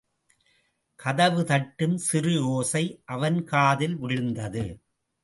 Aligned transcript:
கதவு 0.99 1.45
தட்டும் 1.45 1.97
சிறு 1.97 2.45
ஓசை 2.45 3.01
அவன் 3.05 3.43
காதில் 3.43 3.95
விழுந்தது. 3.95 4.65